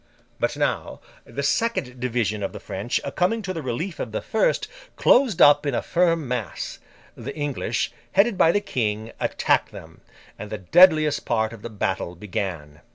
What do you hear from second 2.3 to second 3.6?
of the French coming to